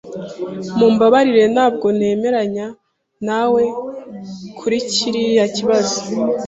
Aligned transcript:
Mumbabarire 0.77 1.43
ntabwo 1.55 1.87
nemeranya 1.97 2.67
nawe 3.27 3.63
kuri 4.57 4.77
kiriya 4.93 5.45
kibazo. 5.55 5.97